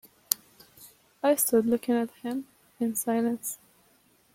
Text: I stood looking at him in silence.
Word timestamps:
I 1.21 1.35
stood 1.35 1.67
looking 1.67 1.93
at 1.93 2.09
him 2.23 2.47
in 2.79 2.95
silence. 2.95 3.59